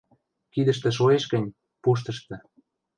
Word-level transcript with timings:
—Кидӹштӹ 0.53 0.89
шоэш 0.97 1.23
гӹнь, 1.31 1.53
пуштышты... 1.81 2.35